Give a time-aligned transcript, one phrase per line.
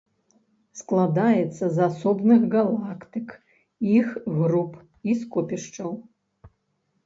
[0.79, 3.27] Складаецца з асобных галактык,
[3.97, 4.07] іх
[4.41, 4.73] груп
[5.11, 5.91] і скопішчаў.